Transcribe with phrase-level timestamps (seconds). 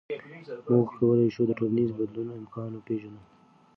[0.71, 3.21] موږ کولی شو د ټولنیز بدلون امکان وپېژنو.